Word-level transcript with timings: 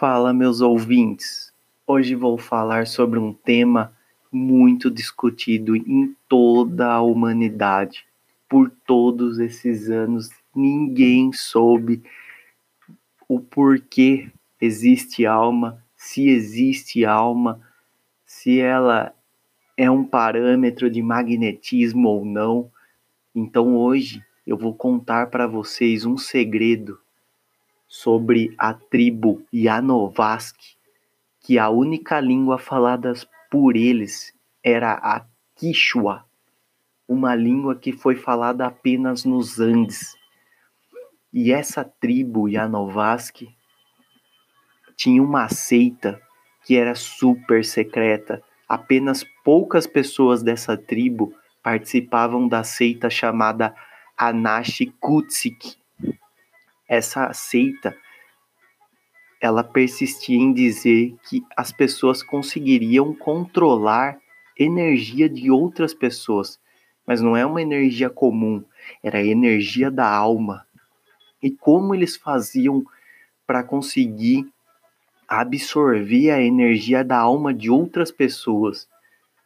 Fala, 0.00 0.32
meus 0.32 0.62
ouvintes. 0.62 1.52
Hoje 1.86 2.14
vou 2.14 2.38
falar 2.38 2.86
sobre 2.86 3.18
um 3.18 3.34
tema 3.34 3.92
muito 4.32 4.90
discutido 4.90 5.76
em 5.76 6.16
toda 6.26 6.90
a 6.90 7.02
humanidade. 7.02 8.06
Por 8.48 8.70
todos 8.86 9.38
esses 9.38 9.90
anos, 9.90 10.30
ninguém 10.56 11.34
soube 11.34 12.02
o 13.28 13.40
porquê 13.40 14.30
existe 14.58 15.26
alma, 15.26 15.84
se 15.94 16.30
existe 16.30 17.04
alma, 17.04 17.60
se 18.24 18.58
ela 18.58 19.14
é 19.76 19.90
um 19.90 20.02
parâmetro 20.02 20.88
de 20.88 21.02
magnetismo 21.02 22.08
ou 22.08 22.24
não. 22.24 22.70
Então 23.34 23.76
hoje 23.76 24.24
eu 24.46 24.56
vou 24.56 24.74
contar 24.74 25.26
para 25.26 25.46
vocês 25.46 26.06
um 26.06 26.16
segredo 26.16 26.98
sobre 27.90 28.54
a 28.56 28.72
tribo 28.72 29.42
Yanovask, 29.52 30.56
que 31.40 31.58
a 31.58 31.68
única 31.70 32.20
língua 32.20 32.56
falada 32.56 33.12
por 33.50 33.74
eles 33.74 34.32
era 34.62 34.92
a 34.92 35.26
Quichua, 35.56 36.24
uma 37.08 37.34
língua 37.34 37.74
que 37.74 37.92
foi 37.92 38.14
falada 38.14 38.64
apenas 38.64 39.24
nos 39.24 39.58
Andes. 39.58 40.16
E 41.32 41.50
essa 41.50 41.82
tribo 41.84 42.48
Yanovask 42.48 43.42
tinha 44.96 45.20
uma 45.20 45.48
seita 45.48 46.22
que 46.64 46.76
era 46.76 46.94
super 46.94 47.64
secreta. 47.64 48.40
Apenas 48.68 49.24
poucas 49.44 49.88
pessoas 49.88 50.44
dessa 50.44 50.76
tribo 50.76 51.34
participavam 51.60 52.46
da 52.46 52.62
seita 52.62 53.10
chamada 53.10 53.74
Anashi 54.16 54.94
Kutsik, 55.00 55.79
essa 56.90 57.32
seita 57.32 57.96
ela 59.40 59.62
persistia 59.62 60.36
em 60.36 60.52
dizer 60.52 61.14
que 61.28 61.42
as 61.56 61.72
pessoas 61.72 62.20
conseguiriam 62.20 63.14
controlar 63.14 64.18
energia 64.58 65.28
de 65.28 65.50
outras 65.50 65.94
pessoas, 65.94 66.60
mas 67.06 67.22
não 67.22 67.36
é 67.36 67.46
uma 67.46 67.62
energia 67.62 68.10
comum, 68.10 68.62
era 69.02 69.18
a 69.18 69.24
energia 69.24 69.90
da 69.90 70.06
alma. 70.06 70.66
E 71.40 71.50
como 71.50 71.94
eles 71.94 72.16
faziam 72.16 72.84
para 73.46 73.62
conseguir 73.62 74.46
absorver 75.26 76.30
a 76.32 76.42
energia 76.42 77.02
da 77.02 77.18
alma 77.18 77.54
de 77.54 77.70
outras 77.70 78.10
pessoas? 78.10 78.88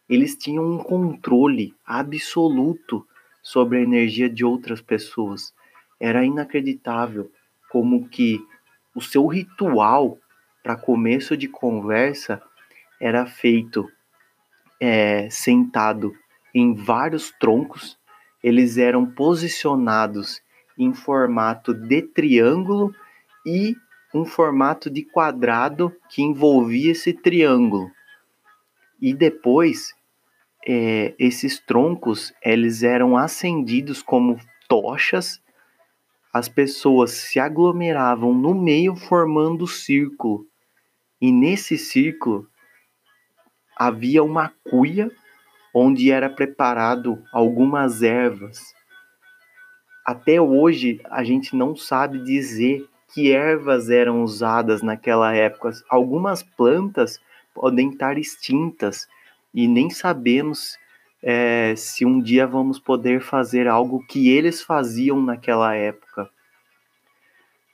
Eles 0.08 0.34
tinham 0.34 0.64
um 0.64 0.78
controle 0.78 1.74
absoluto 1.86 3.06
sobre 3.42 3.78
a 3.78 3.82
energia 3.82 4.28
de 4.28 4.44
outras 4.44 4.80
pessoas. 4.80 5.54
Era 6.00 6.24
inacreditável 6.24 7.30
como 7.74 8.08
que 8.08 8.38
o 8.94 9.00
seu 9.00 9.26
ritual 9.26 10.16
para 10.62 10.76
começo 10.76 11.36
de 11.36 11.48
conversa 11.48 12.40
era 13.00 13.26
feito 13.26 13.90
é, 14.80 15.28
sentado 15.28 16.12
em 16.54 16.72
vários 16.72 17.32
troncos, 17.32 17.98
eles 18.40 18.78
eram 18.78 19.04
posicionados 19.04 20.40
em 20.78 20.94
formato 20.94 21.74
de 21.74 22.00
triângulo 22.00 22.94
e 23.44 23.74
um 24.14 24.24
formato 24.24 24.88
de 24.88 25.02
quadrado 25.02 25.92
que 26.08 26.22
envolvia 26.22 26.92
esse 26.92 27.12
triângulo. 27.12 27.90
E 29.02 29.12
depois, 29.12 29.92
é, 30.64 31.12
esses 31.18 31.58
troncos 31.58 32.32
eles 32.40 32.84
eram 32.84 33.16
acendidos 33.16 34.00
como 34.00 34.38
tochas 34.68 35.42
as 36.34 36.48
pessoas 36.48 37.12
se 37.12 37.38
aglomeravam 37.38 38.34
no 38.34 38.52
meio 38.56 38.96
formando 38.96 39.68
círculo. 39.68 40.44
E 41.20 41.30
nesse 41.30 41.78
círculo 41.78 42.48
havia 43.76 44.20
uma 44.24 44.52
cuia 44.68 45.08
onde 45.72 46.10
era 46.10 46.28
preparado 46.28 47.22
algumas 47.32 48.02
ervas. 48.02 48.74
Até 50.04 50.40
hoje 50.40 51.00
a 51.04 51.22
gente 51.22 51.54
não 51.54 51.76
sabe 51.76 52.18
dizer 52.24 52.84
que 53.12 53.30
ervas 53.30 53.88
eram 53.88 54.24
usadas 54.24 54.82
naquela 54.82 55.32
época. 55.32 55.70
Algumas 55.88 56.42
plantas 56.42 57.20
podem 57.54 57.90
estar 57.90 58.18
extintas 58.18 59.06
e 59.54 59.68
nem 59.68 59.88
sabemos 59.88 60.76
é, 61.26 61.74
se 61.74 62.04
um 62.04 62.20
dia 62.20 62.46
vamos 62.46 62.78
poder 62.78 63.22
fazer 63.22 63.66
algo 63.66 64.04
que 64.06 64.28
eles 64.28 64.62
faziam 64.62 65.22
naquela 65.22 65.74
época. 65.74 66.28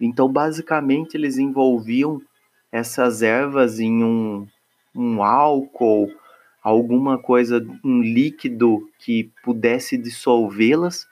Então, 0.00 0.33
basicamente, 0.33 1.16
eles 1.16 1.37
envolviam 1.37 2.22
essas 2.71 3.22
ervas 3.22 3.81
em 3.81 4.05
um, 4.05 4.47
um 4.94 5.21
álcool, 5.25 6.09
alguma 6.62 7.19
coisa, 7.19 7.60
um 7.84 8.00
líquido 8.00 8.89
que 9.00 9.33
pudesse 9.43 9.99
dissolvê-las, 9.99 11.09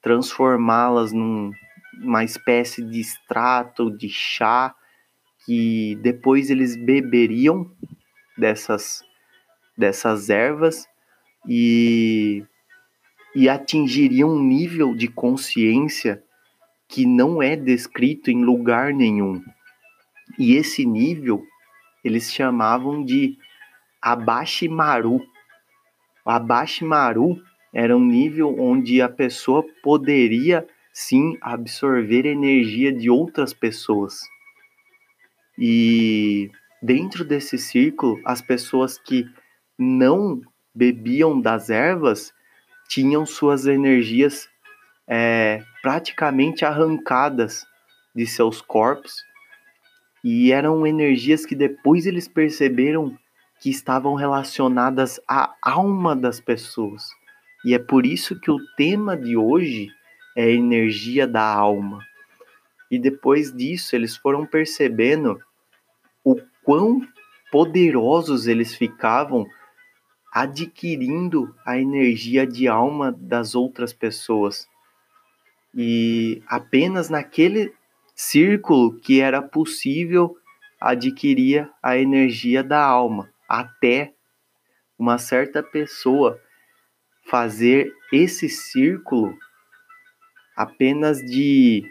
transformá-las 0.00 1.12
numa 1.12 2.24
espécie 2.24 2.82
de 2.82 3.00
extrato 3.00 3.90
de 3.90 4.08
chá 4.08 4.74
que 5.44 5.94
depois 5.96 6.48
eles 6.48 6.74
beberiam 6.74 7.70
dessas, 8.38 9.04
dessas 9.76 10.30
ervas 10.30 10.88
e, 11.46 12.44
e 13.34 13.48
atingiria 13.48 14.26
um 14.26 14.42
nível 14.42 14.94
de 14.94 15.08
consciência 15.08 16.22
que 16.88 17.04
não 17.04 17.42
é 17.42 17.56
descrito 17.56 18.30
em 18.30 18.44
lugar 18.44 18.92
nenhum. 18.92 19.42
E 20.38 20.54
esse 20.54 20.84
nível 20.84 21.44
eles 22.04 22.32
chamavam 22.32 23.04
de 23.04 23.36
Abashimaru. 24.00 25.20
O 26.24 26.30
Abashimaru 26.30 27.42
era 27.74 27.96
um 27.96 28.04
nível 28.04 28.54
onde 28.58 29.02
a 29.02 29.08
pessoa 29.08 29.64
poderia 29.82 30.66
sim 30.92 31.36
absorver 31.40 32.24
energia 32.24 32.92
de 32.92 33.10
outras 33.10 33.52
pessoas. 33.52 34.20
E 35.58 36.50
dentro 36.80 37.24
desse 37.24 37.58
círculo, 37.58 38.20
as 38.24 38.40
pessoas 38.40 38.98
que 38.98 39.26
não 39.78 40.40
bebiam 40.76 41.40
das 41.40 41.70
ervas 41.70 42.34
tinham 42.86 43.24
suas 43.24 43.66
energias 43.66 44.46
é, 45.08 45.62
praticamente 45.80 46.66
arrancadas 46.66 47.66
de 48.14 48.26
seus 48.26 48.60
corpos 48.60 49.24
e 50.22 50.52
eram 50.52 50.86
energias 50.86 51.46
que 51.46 51.54
depois 51.54 52.04
eles 52.04 52.28
perceberam 52.28 53.16
que 53.58 53.70
estavam 53.70 54.14
relacionadas 54.14 55.18
à 55.26 55.54
alma 55.62 56.14
das 56.14 56.40
pessoas. 56.40 57.04
E 57.64 57.72
é 57.72 57.78
por 57.78 58.04
isso 58.04 58.38
que 58.38 58.50
o 58.50 58.58
tema 58.76 59.16
de 59.16 59.34
hoje 59.34 59.88
é 60.36 60.50
energia 60.50 61.26
da 61.26 61.42
alma. 61.42 62.04
E 62.90 62.98
depois 62.98 63.52
disso, 63.52 63.96
eles 63.96 64.14
foram 64.16 64.44
percebendo 64.44 65.40
o 66.22 66.36
quão 66.62 67.00
poderosos 67.50 68.46
eles 68.46 68.74
ficavam 68.74 69.46
adquirindo 70.32 71.54
a 71.64 71.78
energia 71.78 72.46
de 72.46 72.68
alma 72.68 73.12
das 73.12 73.54
outras 73.54 73.92
pessoas. 73.92 74.68
E 75.74 76.42
apenas 76.46 77.08
naquele 77.08 77.72
círculo 78.14 78.98
que 78.98 79.20
era 79.20 79.42
possível 79.42 80.36
adquirir 80.80 81.70
a 81.82 81.96
energia 81.98 82.62
da 82.62 82.82
alma, 82.82 83.30
até 83.48 84.14
uma 84.98 85.18
certa 85.18 85.62
pessoa 85.62 86.40
fazer 87.28 87.92
esse 88.12 88.48
círculo 88.48 89.36
apenas 90.56 91.18
de 91.18 91.84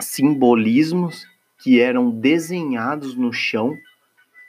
simbolismos 0.00 1.26
que 1.58 1.80
eram 1.80 2.10
desenhados 2.10 3.14
no 3.14 3.32
chão 3.32 3.74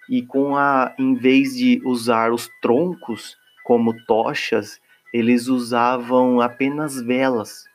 e 0.09 0.23
com 0.23 0.57
a 0.57 0.93
em 0.97 1.13
vez 1.13 1.55
de 1.55 1.81
usar 1.85 2.33
os 2.33 2.49
troncos 2.61 3.37
como 3.63 3.93
tochas, 4.05 4.81
eles 5.13 5.47
usavam 5.47 6.41
apenas 6.41 6.99
velas. 7.01 7.65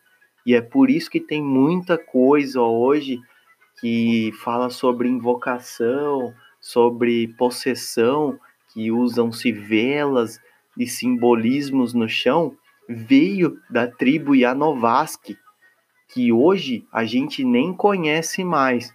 E 0.45 0.55
é 0.55 0.61
por 0.61 0.91
isso 0.91 1.11
que 1.11 1.21
tem 1.21 1.43
muita 1.43 1.97
coisa 1.97 2.61
hoje 2.61 3.21
que 3.81 4.33
fala 4.43 4.71
sobre 4.71 5.09
invocação, 5.09 6.35
sobre 6.61 7.29
possessão, 7.37 8.39
que 8.73 8.91
usam-se 8.91 9.53
velas 9.53 10.41
e 10.77 10.87
simbolismos 10.87 11.95
no 11.95 12.09
chão, 12.09 12.57
veio 12.89 13.59
da 13.71 13.87
tribo 13.87 14.35
Yanovask, 14.35 15.37
que 16.09 16.33
hoje 16.33 16.85
a 16.93 17.05
gente 17.05 17.45
nem 17.45 17.73
conhece 17.73 18.45
mais. 18.45 18.93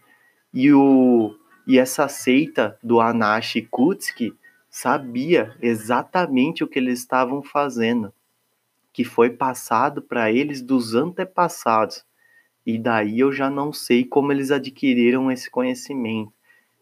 E 0.53 0.71
o 0.73 1.35
e 1.69 1.77
essa 1.77 2.07
seita 2.07 2.79
do 2.81 2.99
Anashi 2.99 3.61
Kutsuki 3.61 4.33
sabia 4.71 5.55
exatamente 5.61 6.63
o 6.63 6.67
que 6.67 6.79
eles 6.79 6.97
estavam 6.97 7.43
fazendo, 7.43 8.11
que 8.91 9.03
foi 9.03 9.29
passado 9.29 10.01
para 10.01 10.31
eles 10.31 10.63
dos 10.63 10.95
antepassados. 10.95 12.03
E 12.65 12.75
daí 12.75 13.19
eu 13.19 13.31
já 13.31 13.51
não 13.51 13.71
sei 13.71 14.03
como 14.03 14.31
eles 14.31 14.49
adquiriram 14.49 15.31
esse 15.31 15.47
conhecimento. 15.47 16.33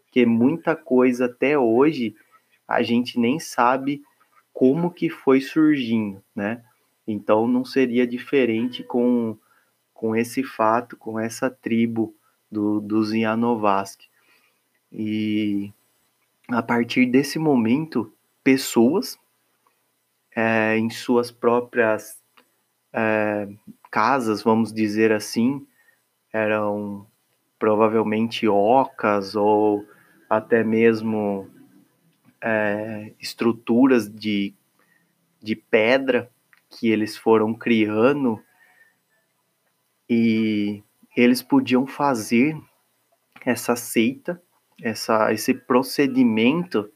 que 0.09 0.25
muita 0.25 0.73
coisa 0.73 1.25
até 1.25 1.59
hoje 1.59 2.15
a 2.65 2.81
gente 2.81 3.19
nem 3.19 3.39
sabe 3.39 4.01
como 4.53 4.89
que 4.89 5.09
foi 5.09 5.41
surgindo, 5.41 6.23
né? 6.33 6.63
Então 7.05 7.45
não 7.45 7.65
seria 7.65 8.07
diferente 8.07 8.85
com, 8.85 9.37
com 9.93 10.15
esse 10.15 10.43
fato, 10.43 10.95
com 10.95 11.19
essa 11.19 11.49
tribo 11.49 12.15
do, 12.49 12.79
dos 12.79 13.11
Yanovask. 13.11 13.99
E 14.91 15.71
a 16.47 16.61
partir 16.61 17.05
desse 17.05 17.37
momento, 17.37 18.11
pessoas 18.43 19.19
é, 20.35 20.77
em 20.77 20.89
suas 20.89 21.31
próprias 21.31 22.21
é, 22.93 23.47
casas, 23.91 24.43
vamos 24.43 24.71
dizer 24.71 25.11
assim, 25.11 25.65
eram 26.31 27.07
provavelmente 27.59 28.47
ocas 28.47 29.35
ou 29.35 29.85
até 30.29 30.63
mesmo 30.63 31.49
é, 32.41 33.13
estruturas 33.19 34.09
de, 34.09 34.53
de 35.41 35.55
pedra 35.55 36.29
que 36.69 36.89
eles 36.89 37.17
foram 37.17 37.53
criando. 37.53 38.41
E 40.09 40.83
eles 41.15 41.41
podiam 41.41 41.85
fazer 41.87 42.57
essa 43.45 43.75
seita, 43.75 44.41
essa, 44.81 45.31
esse 45.33 45.53
procedimento 45.53 46.91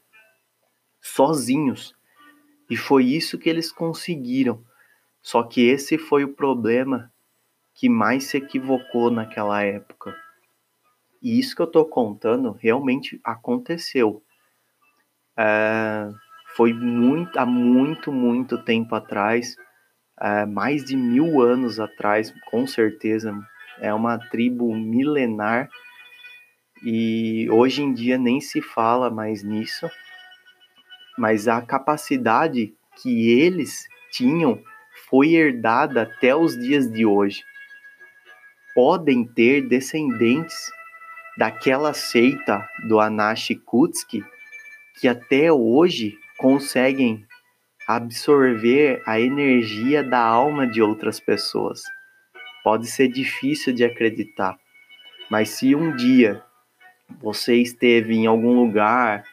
sozinhos. 1.00 1.94
E 2.70 2.76
foi 2.76 3.04
isso 3.04 3.38
que 3.38 3.50
eles 3.50 3.72
conseguiram. 3.72 4.64
Só 5.20 5.42
que 5.42 5.60
esse 5.62 5.98
foi 5.98 6.24
o 6.24 6.34
problema 6.34 7.12
que 7.74 7.88
mais 7.88 8.24
se 8.24 8.36
equivocou 8.36 9.10
naquela 9.10 9.62
época. 9.62 10.16
E 11.22 11.38
isso 11.38 11.54
que 11.54 11.62
eu 11.62 11.66
tô 11.66 11.84
contando 11.84 12.52
realmente 12.52 13.20
aconteceu. 13.22 14.22
É, 15.36 16.10
foi 16.56 16.72
muito, 16.72 17.38
há 17.38 17.46
muito, 17.46 18.12
muito 18.12 18.62
tempo 18.62 18.94
atrás, 18.94 19.56
é, 20.20 20.44
mais 20.44 20.84
de 20.84 20.96
mil 20.96 21.40
anos 21.40 21.80
atrás, 21.80 22.32
com 22.50 22.66
certeza. 22.66 23.32
É 23.80 23.92
uma 23.94 24.18
tribo 24.18 24.74
milenar 24.74 25.70
e 26.82 27.48
hoje 27.50 27.82
em 27.82 27.92
dia 27.92 28.18
nem 28.18 28.40
se 28.40 28.60
fala 28.60 29.10
mais 29.10 29.42
nisso. 29.42 29.88
Mas 31.16 31.46
a 31.46 31.62
capacidade 31.62 32.74
que 33.00 33.30
eles 33.30 33.86
tinham 34.10 34.62
foi 35.08 35.34
herdada 35.34 36.02
até 36.02 36.34
os 36.34 36.58
dias 36.58 36.90
de 36.90 37.06
hoje. 37.06 37.42
Podem 38.74 39.24
ter 39.24 39.62
descendentes 39.68 40.72
daquela 41.36 41.92
seita 41.94 42.66
do 42.88 42.98
Anashi 42.98 43.54
Kutsuki 43.54 44.24
que 44.98 45.08
até 45.08 45.52
hoje 45.52 46.18
conseguem 46.38 47.26
absorver 47.86 49.02
a 49.06 49.20
energia 49.20 50.02
da 50.02 50.20
alma 50.20 50.66
de 50.66 50.80
outras 50.82 51.18
pessoas. 51.18 51.82
Pode 52.62 52.86
ser 52.86 53.08
difícil 53.08 53.72
de 53.72 53.84
acreditar, 53.84 54.56
mas 55.28 55.50
se 55.50 55.74
um 55.74 55.94
dia 55.96 56.42
você 57.20 57.56
esteve 57.56 58.14
em 58.14 58.26
algum 58.26 58.54
lugar 58.54 59.24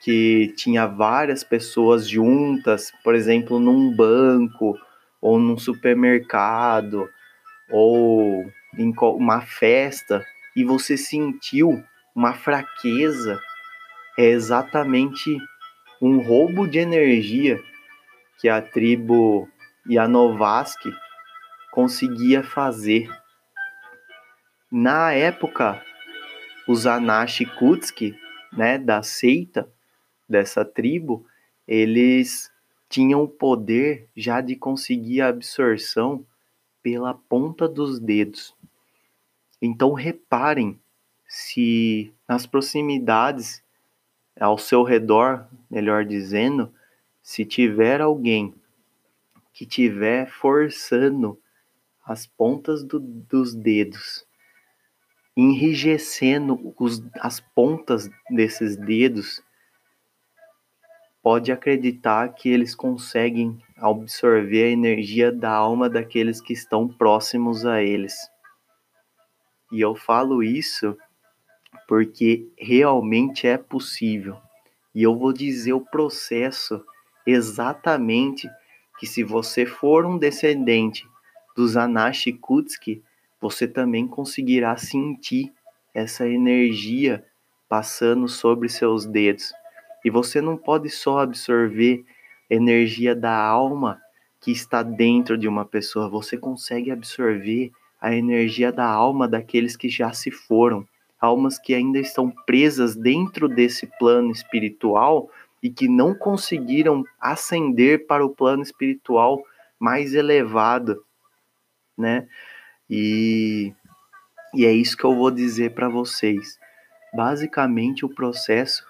que 0.00 0.52
tinha 0.56 0.86
várias 0.86 1.42
pessoas 1.42 2.08
juntas, 2.08 2.92
por 3.02 3.14
exemplo, 3.14 3.58
num 3.58 3.94
banco 3.94 4.78
ou 5.20 5.38
num 5.38 5.58
supermercado 5.58 7.08
ou 7.70 8.44
em 8.78 8.94
uma 9.00 9.40
festa 9.40 10.24
e 10.54 10.62
você 10.62 10.96
sentiu 10.96 11.82
uma 12.14 12.32
fraqueza, 12.34 13.40
é 14.18 14.24
exatamente 14.24 15.36
um 16.00 16.18
roubo 16.18 16.66
de 16.66 16.78
energia 16.78 17.60
que 18.38 18.48
a 18.48 18.60
tribo 18.60 19.48
Yanovask 19.88 20.80
conseguia 21.70 22.42
fazer. 22.42 23.08
Na 24.70 25.12
época, 25.12 25.82
os 26.66 26.86
Anashi 26.86 27.46
Kutsuki, 27.46 28.18
né, 28.52 28.78
da 28.78 29.02
seita 29.02 29.70
dessa 30.28 30.64
tribo, 30.64 31.26
eles 31.66 32.50
tinham 32.88 33.22
o 33.22 33.28
poder 33.28 34.08
já 34.16 34.40
de 34.40 34.56
conseguir 34.56 35.20
a 35.20 35.28
absorção 35.28 36.24
pela 36.82 37.14
ponta 37.14 37.68
dos 37.68 37.98
dedos. 37.98 38.54
Então 39.60 39.92
reparem 39.92 40.78
se 41.26 42.12
nas 42.28 42.46
proximidades 42.46 43.62
ao 44.38 44.58
seu 44.58 44.82
redor, 44.82 45.46
melhor 45.70 46.04
dizendo, 46.04 46.72
se 47.22 47.44
tiver 47.44 48.00
alguém 48.00 48.54
que 49.52 49.66
tiver 49.66 50.30
forçando 50.30 51.40
as 52.04 52.26
pontas 52.26 52.84
do, 52.84 53.00
dos 53.00 53.54
dedos, 53.54 54.26
enrijecendo 55.36 56.74
os, 56.78 57.04
as 57.20 57.40
pontas 57.40 58.08
desses 58.30 58.76
dedos, 58.76 59.42
pode 61.22 61.52
acreditar 61.52 62.28
que 62.34 62.48
eles 62.48 62.74
conseguem 62.74 63.60
absorver 63.76 64.64
a 64.64 64.70
energia 64.70 65.30
da 65.30 65.50
alma 65.50 65.90
daqueles 65.90 66.40
que 66.40 66.52
estão 66.52 66.88
próximos 66.88 67.66
a 67.66 67.82
eles. 67.82 68.14
E 69.72 69.80
eu 69.80 69.94
falo 69.94 70.42
isso 70.42 70.96
porque 71.88 72.48
realmente 72.56 73.46
é 73.46 73.58
possível. 73.58 74.36
E 74.94 75.02
eu 75.02 75.16
vou 75.16 75.32
dizer 75.32 75.72
o 75.72 75.84
processo 75.84 76.82
exatamente 77.26 78.48
que 78.98 79.06
se 79.06 79.22
você 79.22 79.66
for 79.66 80.06
um 80.06 80.16
descendente 80.16 81.06
dos 81.54 81.76
Anashi 81.76 82.32
Kutsuki, 82.32 83.02
você 83.46 83.68
também 83.68 84.08
conseguirá 84.08 84.76
sentir 84.76 85.52
essa 85.94 86.28
energia 86.28 87.24
passando 87.68 88.26
sobre 88.26 88.68
seus 88.68 89.06
dedos. 89.06 89.52
E 90.04 90.10
você 90.10 90.40
não 90.40 90.56
pode 90.56 90.90
só 90.90 91.20
absorver 91.20 92.04
energia 92.50 93.14
da 93.14 93.36
alma 93.36 94.00
que 94.40 94.50
está 94.50 94.82
dentro 94.82 95.38
de 95.38 95.46
uma 95.46 95.64
pessoa, 95.64 96.08
você 96.08 96.36
consegue 96.36 96.90
absorver 96.90 97.70
a 98.00 98.12
energia 98.12 98.72
da 98.72 98.84
alma 98.84 99.28
daqueles 99.28 99.76
que 99.76 99.88
já 99.88 100.12
se 100.12 100.32
foram, 100.32 100.86
almas 101.20 101.56
que 101.56 101.72
ainda 101.72 102.00
estão 102.00 102.30
presas 102.46 102.96
dentro 102.96 103.48
desse 103.48 103.86
plano 103.98 104.32
espiritual 104.32 105.30
e 105.62 105.70
que 105.70 105.88
não 105.88 106.14
conseguiram 106.14 107.04
ascender 107.20 108.06
para 108.06 108.26
o 108.26 108.30
plano 108.30 108.62
espiritual 108.62 109.42
mais 109.78 110.14
elevado, 110.14 111.04
né? 111.96 112.26
E, 112.88 113.72
e 114.54 114.64
é 114.64 114.72
isso 114.72 114.96
que 114.96 115.04
eu 115.04 115.14
vou 115.14 115.30
dizer 115.30 115.74
para 115.74 115.88
vocês. 115.88 116.58
Basicamente, 117.14 118.04
o 118.04 118.08
processo 118.08 118.84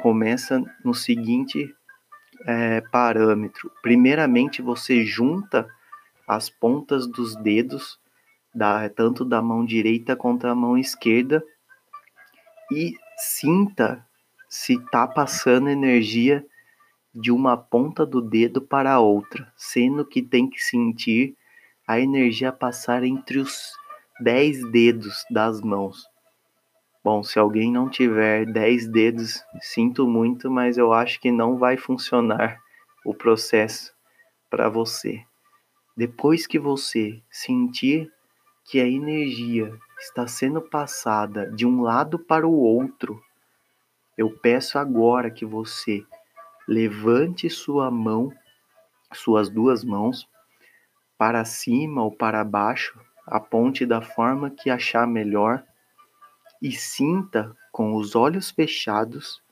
começa 0.00 0.62
no 0.84 0.94
seguinte 0.94 1.74
é, 2.46 2.80
parâmetro: 2.92 3.70
primeiramente, 3.82 4.62
você 4.62 5.04
junta 5.04 5.68
as 6.26 6.48
pontas 6.48 7.06
dos 7.06 7.34
dedos 7.36 7.98
da, 8.54 8.88
tanto 8.88 9.24
da 9.24 9.42
mão 9.42 9.64
direita 9.64 10.16
quanto 10.16 10.42
da 10.42 10.54
mão 10.54 10.76
esquerda 10.76 11.42
e 12.72 12.94
sinta 13.16 14.06
se 14.48 14.74
está 14.74 15.06
passando 15.06 15.68
energia 15.68 16.44
de 17.14 17.30
uma 17.30 17.56
ponta 17.56 18.06
do 18.06 18.20
dedo 18.20 18.60
para 18.60 18.92
a 18.92 19.00
outra, 19.00 19.52
sendo 19.56 20.04
que 20.04 20.22
tem 20.22 20.48
que 20.48 20.62
sentir 20.62 21.36
a 21.90 21.98
energia 21.98 22.52
passar 22.52 23.02
entre 23.02 23.40
os 23.40 23.72
dez 24.20 24.64
dedos 24.70 25.24
das 25.28 25.60
mãos. 25.60 26.08
Bom, 27.02 27.24
se 27.24 27.36
alguém 27.36 27.72
não 27.72 27.90
tiver 27.90 28.46
dez 28.46 28.86
dedos, 28.86 29.42
sinto 29.60 30.06
muito, 30.06 30.48
mas 30.48 30.78
eu 30.78 30.92
acho 30.92 31.20
que 31.20 31.32
não 31.32 31.58
vai 31.58 31.76
funcionar 31.76 32.60
o 33.04 33.12
processo 33.12 33.92
para 34.48 34.68
você. 34.68 35.24
Depois 35.96 36.46
que 36.46 36.60
você 36.60 37.20
sentir 37.28 38.08
que 38.64 38.80
a 38.80 38.86
energia 38.86 39.76
está 39.98 40.28
sendo 40.28 40.62
passada 40.62 41.50
de 41.50 41.66
um 41.66 41.82
lado 41.82 42.20
para 42.20 42.46
o 42.46 42.56
outro, 42.56 43.20
eu 44.16 44.30
peço 44.30 44.78
agora 44.78 45.28
que 45.28 45.44
você 45.44 46.06
levante 46.68 47.50
sua 47.50 47.90
mão, 47.90 48.32
suas 49.12 49.50
duas 49.50 49.82
mãos, 49.82 50.28
para 51.20 51.44
cima 51.44 52.02
ou 52.02 52.10
para 52.10 52.42
baixo, 52.42 52.98
aponte 53.26 53.84
da 53.84 54.00
forma 54.00 54.48
que 54.48 54.70
achar 54.70 55.06
melhor 55.06 55.62
e 56.62 56.72
sinta 56.72 57.54
com 57.70 57.94
os 57.94 58.16
olhos 58.16 58.50
fechados 58.50 59.42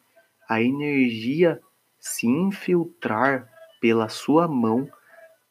a 0.48 0.62
energia 0.62 1.60
se 2.00 2.26
infiltrar 2.26 3.46
pela 3.82 4.08
sua 4.08 4.48
mão 4.48 4.88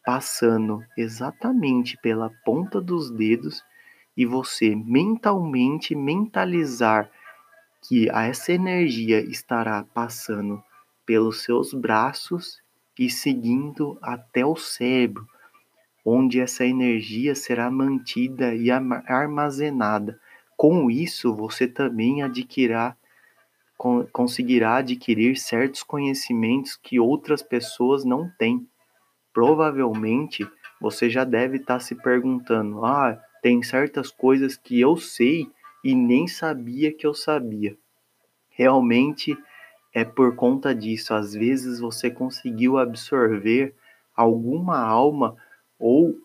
passando 0.03 0.83
exatamente 0.97 1.95
pela 2.01 2.31
ponta 2.43 2.81
dos 2.81 3.11
dedos 3.11 3.63
e 4.17 4.25
você 4.25 4.75
mentalmente 4.75 5.93
mentalizar 5.93 7.11
que 7.87 8.09
essa 8.09 8.51
energia 8.51 9.19
estará 9.19 9.83
passando 9.93 10.63
pelos 11.05 11.43
seus 11.43 11.75
braços 11.75 12.59
e 12.97 13.07
seguindo 13.07 13.99
até 14.01 14.43
o 14.43 14.55
cérebro, 14.55 15.27
onde 16.09 16.39
essa 16.39 16.65
energia 16.65 17.35
será 17.35 17.69
mantida 17.69 18.55
e 18.55 18.71
armazenada. 18.71 20.17
Com 20.55 20.89
isso, 20.89 21.35
você 21.35 21.67
também 21.67 22.23
adquirirá, 22.23 22.95
conseguirá 24.13 24.77
adquirir 24.77 25.35
certos 25.35 25.83
conhecimentos 25.83 26.77
que 26.81 26.97
outras 26.97 27.43
pessoas 27.43 28.05
não 28.05 28.31
têm. 28.39 28.65
Provavelmente 29.33 30.49
você 30.79 31.09
já 31.09 31.25
deve 31.25 31.57
estar 31.57 31.81
se 31.81 31.93
perguntando: 31.93 32.85
ah, 32.85 33.21
tem 33.41 33.61
certas 33.61 34.09
coisas 34.09 34.55
que 34.55 34.79
eu 34.79 34.95
sei 34.95 35.51
e 35.83 35.93
nem 35.93 36.25
sabia 36.25 36.93
que 36.93 37.05
eu 37.05 37.13
sabia. 37.13 37.77
Realmente 38.49 39.37
é 39.93 40.05
por 40.05 40.37
conta 40.37 40.73
disso. 40.73 41.13
Às 41.13 41.33
vezes 41.33 41.81
você 41.81 42.09
conseguiu 42.09 42.77
absorver 42.77 43.75
alguma 44.15 44.79
alma 44.79 45.35
ou 45.79 46.17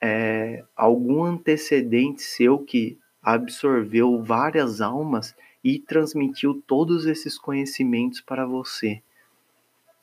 é, 0.00 0.64
algum 0.76 1.24
antecedente 1.24 2.22
seu 2.22 2.58
que 2.58 2.98
absorveu 3.22 4.22
várias 4.22 4.80
almas 4.80 5.34
e 5.62 5.78
transmitiu 5.78 6.62
todos 6.66 7.06
esses 7.06 7.38
conhecimentos 7.38 8.20
para 8.20 8.44
você. 8.44 9.02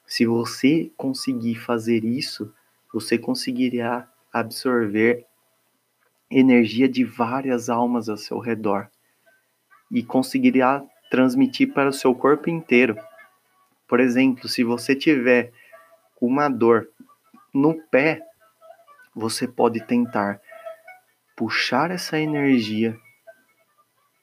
Se 0.08 0.26
você 0.26 0.92
conseguir 0.98 1.56
fazer 1.56 2.04
isso, 2.04 2.52
você 2.92 3.18
conseguirá 3.18 4.12
absorver 4.34 5.26
energia 6.30 6.90
de 6.90 7.04
várias 7.04 7.70
almas 7.70 8.10
ao 8.10 8.18
seu 8.18 8.40
redor 8.40 8.90
e 9.92 10.02
conseguirá 10.02 10.84
transmitir 11.10 11.74
para 11.74 11.90
o 11.90 11.94
seu 11.94 12.16
corpo 12.16 12.50
inteiro. 12.50 12.96
Por 13.88 14.00
exemplo, 14.00 14.48
se 14.48 14.64
você 14.64 14.96
tiver 14.96 15.52
uma 16.20 16.50
dor 16.50 16.90
no 17.54 17.80
pé, 17.90 18.26
você 19.16 19.48
pode 19.48 19.86
tentar 19.86 20.40
puxar 21.36 21.92
essa 21.92 22.20
energia 22.20 22.98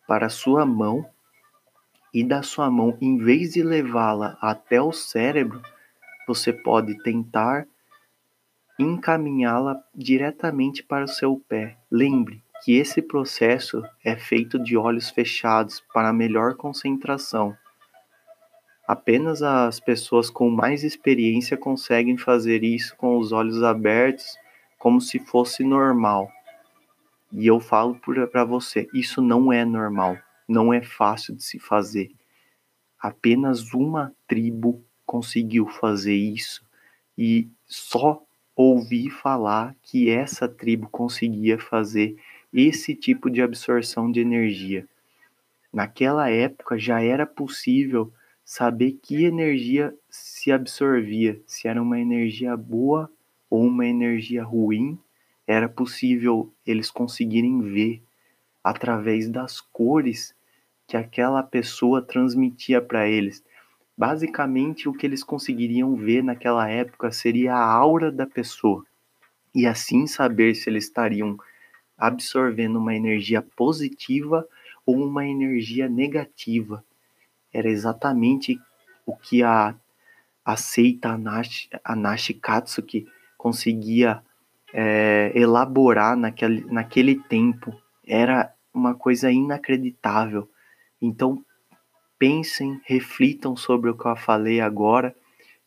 para 0.06 0.26
a 0.26 0.30
sua 0.30 0.64
mão 0.64 1.08
e 2.12 2.24
da 2.24 2.42
sua 2.42 2.70
mão, 2.70 2.96
em 3.00 3.18
vez 3.18 3.52
de 3.52 3.62
levá-la 3.62 4.38
até 4.40 4.80
o 4.80 4.92
cérebro, 4.92 5.60
você 6.26 6.52
pode 6.52 7.02
tentar 7.02 7.66
encaminhá-la 8.78 9.82
diretamente 9.94 10.82
para 10.82 11.04
o 11.04 11.08
seu 11.08 11.42
pé. 11.48 11.76
Lembre 11.90 12.42
que 12.64 12.76
esse 12.76 13.02
processo 13.02 13.82
é 14.04 14.16
feito 14.16 14.58
de 14.58 14.76
olhos 14.76 15.10
fechados 15.10 15.82
para 15.92 16.12
melhor 16.12 16.54
concentração. 16.54 17.56
Apenas 18.86 19.42
as 19.42 19.78
pessoas 19.78 20.30
com 20.30 20.48
mais 20.48 20.82
experiência 20.82 21.56
conseguem 21.56 22.16
fazer 22.16 22.64
isso 22.64 22.96
com 22.96 23.18
os 23.18 23.32
olhos 23.32 23.62
abertos, 23.62 24.24
como 24.78 25.00
se 25.00 25.18
fosse 25.18 25.64
normal. 25.64 26.30
E 27.32 27.46
eu 27.46 27.60
falo 27.60 27.98
para 28.30 28.44
você, 28.44 28.88
isso 28.94 29.20
não 29.20 29.52
é 29.52 29.64
normal, 29.64 30.16
não 30.48 30.72
é 30.72 30.80
fácil 30.80 31.34
de 31.34 31.42
se 31.42 31.58
fazer. 31.58 32.10
Apenas 32.98 33.74
uma 33.74 34.14
tribo 34.26 34.82
conseguiu 35.04 35.66
fazer 35.66 36.14
isso 36.14 36.64
e 37.16 37.48
só 37.66 38.22
ouvi 38.56 39.10
falar 39.10 39.74
que 39.82 40.10
essa 40.10 40.48
tribo 40.48 40.88
conseguia 40.88 41.58
fazer 41.58 42.16
esse 42.52 42.94
tipo 42.94 43.30
de 43.30 43.42
absorção 43.42 44.10
de 44.10 44.20
energia. 44.20 44.86
Naquela 45.72 46.30
época 46.30 46.78
já 46.78 47.02
era 47.02 47.26
possível 47.26 48.12
saber 48.44 48.92
que 49.02 49.24
energia 49.24 49.94
se 50.08 50.50
absorvia, 50.50 51.40
se 51.46 51.68
era 51.68 51.80
uma 51.82 52.00
energia 52.00 52.56
boa 52.56 53.10
ou 53.50 53.64
uma 53.64 53.86
energia 53.86 54.44
ruim, 54.44 54.98
era 55.46 55.68
possível 55.68 56.52
eles 56.66 56.90
conseguirem 56.90 57.60
ver 57.62 58.02
através 58.62 59.28
das 59.28 59.60
cores 59.60 60.34
que 60.86 60.96
aquela 60.96 61.42
pessoa 61.42 62.02
transmitia 62.02 62.80
para 62.80 63.08
eles. 63.08 63.42
Basicamente, 63.96 64.88
o 64.88 64.92
que 64.92 65.06
eles 65.06 65.24
conseguiriam 65.24 65.96
ver 65.96 66.22
naquela 66.22 66.68
época 66.68 67.10
seria 67.10 67.54
a 67.54 67.64
aura 67.64 68.12
da 68.12 68.26
pessoa 68.26 68.84
e 69.54 69.66
assim 69.66 70.06
saber 70.06 70.54
se 70.54 70.70
eles 70.70 70.84
estariam 70.84 71.36
absorvendo 71.96 72.78
uma 72.78 72.94
energia 72.94 73.42
positiva 73.42 74.46
ou 74.86 74.96
uma 75.04 75.26
energia 75.26 75.88
negativa. 75.88 76.84
Era 77.52 77.68
exatamente 77.68 78.60
o 79.04 79.16
que 79.16 79.42
a, 79.42 79.74
a 80.44 80.56
seita 80.56 81.10
Anashi, 81.10 81.68
Anashi 81.82 82.34
Katsuki 82.34 83.08
conseguia 83.38 84.22
é, 84.74 85.32
elaborar 85.34 86.16
naquele, 86.16 86.64
naquele 86.66 87.14
tempo. 87.14 87.72
Era 88.06 88.52
uma 88.74 88.94
coisa 88.94 89.30
inacreditável. 89.30 90.48
Então, 91.00 91.42
pensem, 92.18 92.80
reflitam 92.84 93.56
sobre 93.56 93.88
o 93.88 93.96
que 93.96 94.06
eu 94.06 94.16
falei 94.16 94.60
agora, 94.60 95.14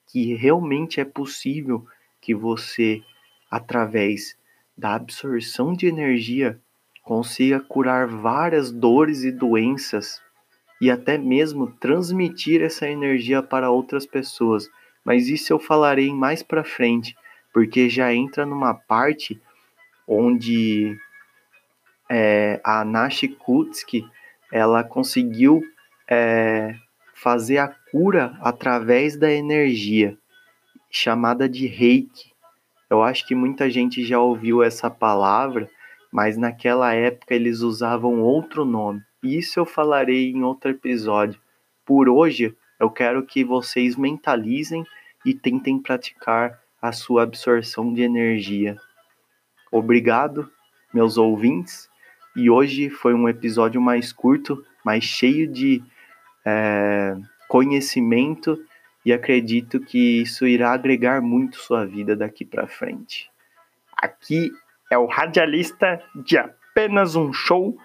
que 0.08 0.36
realmente 0.36 1.00
é 1.00 1.06
possível 1.06 1.86
que 2.20 2.36
você, 2.36 3.02
através 3.50 4.38
da 4.78 4.94
absorção 4.96 5.74
de 5.74 5.88
energia, 5.88 6.60
consiga 7.04 7.60
curar 7.60 8.08
várias 8.08 8.72
dores 8.72 9.24
e 9.24 9.32
doenças 9.32 10.22
e 10.82 10.90
até 10.90 11.18
mesmo 11.18 11.72
transmitir 11.80 12.62
essa 12.62 12.90
energia 12.90 13.42
para 13.42 13.72
outras 13.72 14.06
pessoas. 14.06 14.70
Mas 15.04 15.30
isso 15.30 15.54
eu 15.54 15.60
falarei 15.60 16.14
mais 16.14 16.44
para 16.44 16.64
frente, 16.64 17.16
porque 17.54 17.90
já 17.90 18.14
entra 18.14 18.46
numa 18.46 18.74
parte 18.74 19.42
onde 20.08 20.98
é, 22.10 22.60
a 22.64 22.84
Nashi 22.84 23.28
Kutsky 23.28 24.06
ela 24.52 24.84
conseguiu 24.84 25.62
é, 26.10 26.76
fazer 27.14 27.58
a 27.60 27.68
cura 27.92 28.38
através 28.42 29.16
da 29.16 29.32
energia, 29.32 30.18
chamada 30.90 31.48
de 31.48 31.68
reiki. 31.68 32.32
Eu 32.90 33.02
acho 33.02 33.26
que 33.26 33.34
muita 33.34 33.70
gente 33.70 34.04
já 34.04 34.20
ouviu 34.20 34.62
essa 34.62 34.90
palavra, 34.90 35.70
mas 36.12 36.36
naquela 36.36 36.94
época 36.94 37.34
eles 37.34 37.62
usavam 37.62 38.20
outro 38.20 38.66
nome. 38.66 39.02
Isso 39.24 39.60
eu 39.60 39.66
falarei 39.66 40.32
em 40.32 40.44
outro 40.44 40.72
episódio. 40.72 41.40
Por 41.86 42.10
hoje, 42.10 42.54
eu 42.80 42.90
quero 42.90 43.24
que 43.26 43.44
vocês 43.44 43.96
mentalizem 43.96 44.84
e 45.26 45.34
tentem 45.34 45.80
praticar 45.80 46.61
a 46.82 46.92
sua 46.92 47.24
absorção 47.24 47.94
de 47.94 48.02
energia. 48.02 48.76
Obrigado, 49.72 50.50
meus 50.94 51.18
ouvintes, 51.18 51.90
e 52.36 52.50
hoje 52.50 52.90
foi 52.90 53.14
um 53.14 53.30
episódio 53.30 53.80
mais 53.80 54.12
curto, 54.12 54.66
mas 54.84 55.04
cheio 55.04 55.48
de 55.48 55.84
é, 56.46 57.16
conhecimento 57.48 58.58
e 59.06 59.12
acredito 59.12 59.80
que 59.80 60.22
isso 60.22 60.46
irá 60.48 60.72
agregar 60.74 61.22
muito 61.22 61.58
sua 61.58 61.86
vida 61.86 62.16
daqui 62.16 62.46
para 62.46 62.68
frente. 62.68 63.30
Aqui 63.96 64.52
é 64.90 64.98
o 64.98 65.06
radialista 65.06 66.02
de 66.16 66.38
apenas 66.38 67.16
um 67.16 67.32
show 67.32 67.78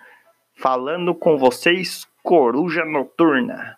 falando 0.55 1.15
com 1.15 1.37
vocês, 1.37 2.07
Coruja 2.23 2.85
Noturna. 2.85 3.77